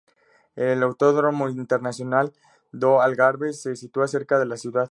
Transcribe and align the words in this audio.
El 0.55 0.81
Autódromo 0.81 1.47
Internacional 1.47 2.27
do 2.81 2.91
Algarve 3.05 3.49
se 3.63 3.71
sitúa 3.81 4.07
cerca 4.15 4.35
de 4.39 4.47
la 4.51 4.57
ciudad. 4.63 4.89